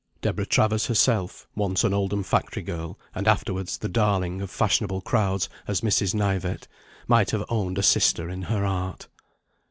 Deborah 0.23 0.47
Travers 0.47 0.87
herself 0.87 1.47
(once 1.55 1.83
an 1.83 1.93
Oldham 1.93 2.23
factory 2.23 2.63
girl, 2.63 2.97
and 3.13 3.27
afterwards 3.27 3.77
the 3.77 3.87
darling 3.87 4.41
of 4.41 4.49
fashionable 4.49 4.99
crowds 5.01 5.47
as 5.67 5.81
Mrs. 5.81 6.15
Knyvett) 6.15 6.67
might 7.07 7.29
have 7.29 7.45
owned 7.49 7.77
a 7.77 7.83
sister 7.83 8.27
in 8.27 8.41
her 8.41 8.65
art. 8.65 9.07